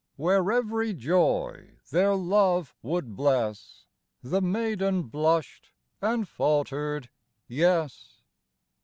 Where 0.15 0.43
ev'iy 0.51 0.93
joy 0.97 1.75
their 1.91 2.15
love 2.15 2.73
would 2.81 3.15
bless: 3.15 3.85
The 4.23 4.41
maiden 4.41 5.03
blushed, 5.03 5.73
and 6.01 6.27
faltered," 6.27 7.11
Yes." 7.47 8.23